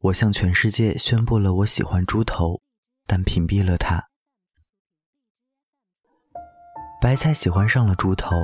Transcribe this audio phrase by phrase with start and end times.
[0.00, 2.60] 我向全世界宣布了我喜欢猪头，
[3.04, 4.00] 但屏蔽了他。
[7.00, 8.36] 白菜喜欢上了猪头，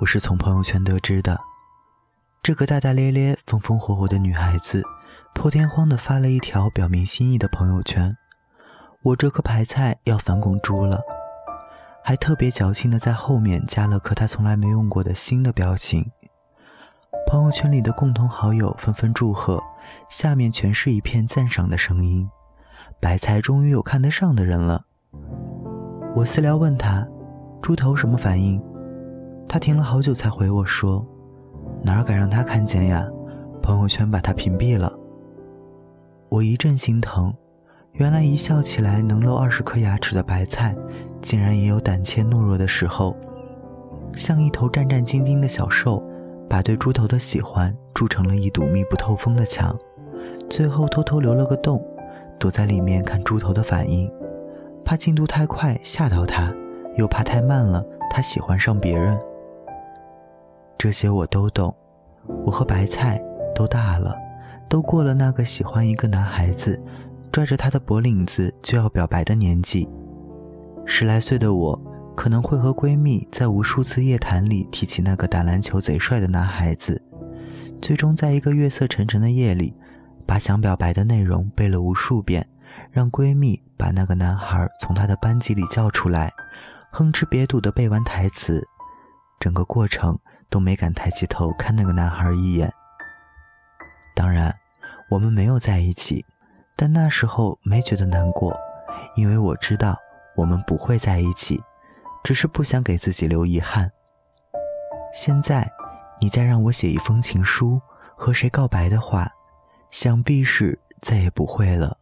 [0.00, 1.38] 我是从朋友圈得知的。
[2.42, 4.82] 这个大大咧咧、风风火火的女孩子，
[5.34, 8.16] 破天荒的发了一条表明心意的朋友圈
[9.04, 11.02] ：“我这颗白菜要反拱猪了。”
[12.02, 16.10] 还特别矫情的在后面加了颗她从来没用过的新的表情。
[17.26, 19.62] 朋友圈里的共同好友纷纷祝贺，
[20.08, 22.28] 下面全是一片赞赏的声音。
[23.00, 24.84] 白菜终于有看得上的人了。
[26.14, 27.06] 我私聊问他。
[27.62, 28.62] 猪头什么反应？
[29.48, 31.02] 他停了好久才回我说
[31.82, 33.08] ：“哪敢让他看见呀？
[33.62, 34.92] 朋友圈把他屏蔽了。”
[36.28, 37.32] 我一阵心疼，
[37.92, 40.76] 原来一笑起来能露二十颗牙齿的白菜，
[41.22, 43.16] 竟然也有胆怯懦弱的时候。
[44.14, 46.06] 像一头战战兢兢的小兽，
[46.54, 49.76] 把对猪头的喜欢筑成了一堵密不透风的墙，
[50.48, 51.84] 最后偷偷留了个洞，
[52.38, 54.08] 躲在里面看猪头的反应，
[54.84, 56.54] 怕进度太快吓到他。
[56.94, 59.18] 又怕太慢了，他喜欢上别人。
[60.78, 61.74] 这些我都懂。
[62.46, 63.20] 我和白菜
[63.52, 64.16] 都大了，
[64.68, 66.80] 都过了那个喜欢一个男孩子，
[67.32, 69.88] 拽着他的脖领子就要表白的年纪。
[70.86, 71.76] 十来岁的我，
[72.16, 77.00] 可能会和闺蜜在无数次夜谈里提起那个打篮球贼帅的男孩子，
[77.82, 79.74] 最终在一个月色沉沉的夜里，
[80.26, 82.48] 把想表白的内容背了无数遍，
[82.90, 86.32] 让闺蜜把那个男孩从她的班级里叫出来。
[86.90, 88.64] 哼哧瘪肚的背完台词，
[89.40, 90.16] 整个过程
[90.48, 92.72] 都没敢抬起头看那个男孩一眼。
[94.14, 94.54] 当然，
[95.10, 96.24] 我们没有在一起，
[96.76, 98.56] 但那时候没觉得难过，
[99.16, 99.98] 因为我知道
[100.36, 101.60] 我们不会在一起，
[102.24, 103.88] 只是不想给自己留遗憾。
[105.12, 105.70] 现在，
[106.20, 107.80] 你再让我写一封情书
[108.16, 109.30] 和谁告白的话，
[109.92, 111.96] 想必是再也不会了。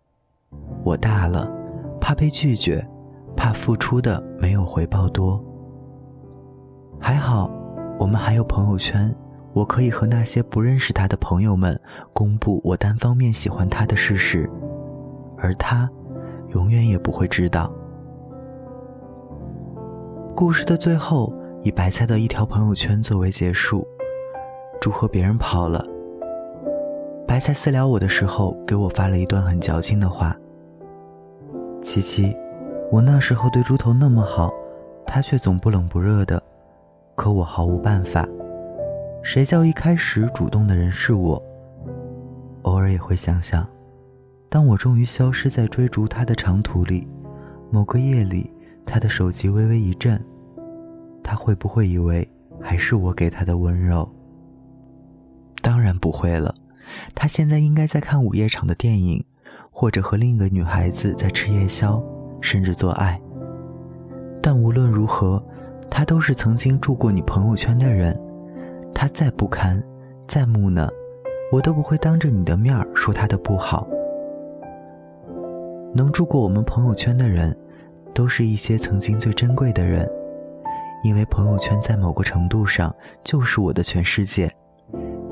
[0.84, 1.50] 我大了，
[2.00, 2.88] 怕被拒绝。
[3.34, 5.42] 怕付出的没有回报多。
[7.00, 7.50] 还好，
[7.98, 9.12] 我们还有朋友圈，
[9.54, 11.78] 我可以和那些不认识他的朋友们
[12.12, 14.48] 公布我单方面喜欢他的事实，
[15.38, 15.90] 而他，
[16.50, 17.72] 永远也不会知道。
[20.34, 21.32] 故事的最后
[21.62, 23.86] 以白菜的一条朋友圈作为结束，
[24.80, 25.86] 祝贺别人跑了。
[27.28, 30.34] 白菜私聊我的时候，给我发了一段很矫情的话
[31.82, 32.34] ：“七七。”
[32.90, 34.50] 我那时候对猪头那么好，
[35.06, 36.42] 他却总不冷不热的，
[37.14, 38.26] 可我毫无办法。
[39.22, 41.40] 谁叫一开始主动的人是我？
[42.62, 43.66] 偶尔也会想想，
[44.48, 47.06] 当我终于消失在追逐他的长途里，
[47.70, 48.52] 某个夜里，
[48.92, 50.22] 他的手机微微一震，
[51.22, 52.28] 他会不会以为
[52.60, 54.06] 还是我给他的温柔？
[55.62, 56.54] 当然不会了，
[57.14, 59.24] 他现在应该在看午夜场的电影，
[59.70, 62.04] 或者和另一个女孩子在吃夜宵。
[62.42, 63.18] 甚至做爱，
[64.42, 65.42] 但无论如何，
[65.88, 68.20] 他都是曾经住过你朋友圈的人。
[68.92, 69.82] 他再不堪，
[70.26, 70.90] 再木讷，
[71.52, 73.88] 我都不会当着你的面说他的不好。
[75.94, 77.56] 能住过我们朋友圈的人，
[78.14, 80.08] 都是一些曾经最珍贵的人，
[81.02, 84.50] 因为朋友圈在某个程度上就是我的全世界，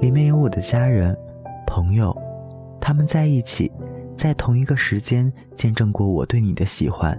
[0.00, 1.16] 里面有我的家人、
[1.66, 2.16] 朋友，
[2.80, 3.70] 他们在一起。
[4.16, 7.18] 在同一个时间见证过我对你的喜欢，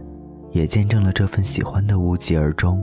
[0.52, 2.80] 也见证了这份喜欢的无疾而终。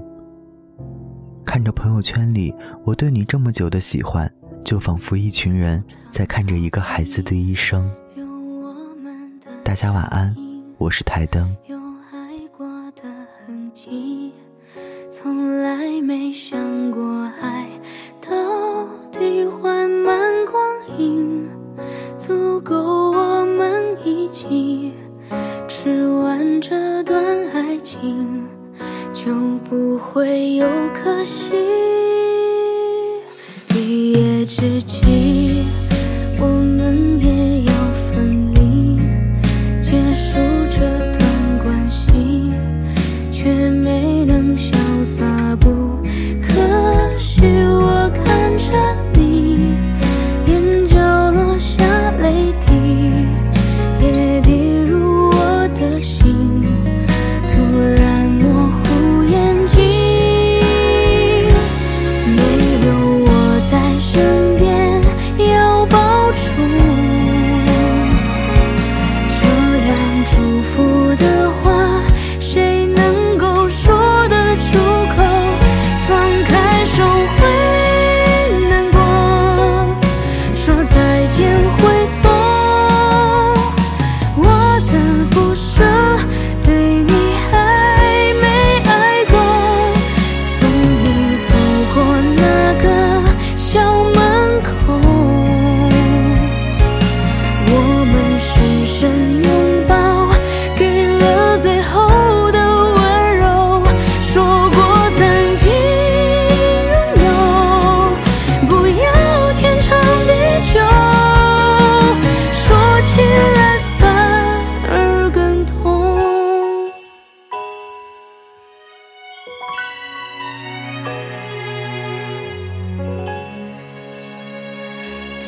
[1.44, 2.52] 看着朋友圈里
[2.84, 4.28] 我对你这么久的喜欢，
[4.64, 7.88] 就仿佛一群人在看着一个孩子的一生。
[9.62, 10.34] 大家晚安，
[10.78, 11.56] 我是台灯。
[15.10, 17.66] 从来没想过爱
[18.20, 21.48] 到底缓慢光阴。
[22.18, 22.74] 足够
[23.12, 24.92] 我们一起
[25.68, 28.37] 吃完这段爱情，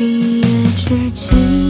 [0.03, 0.47] 一夜
[0.79, 1.70] 之间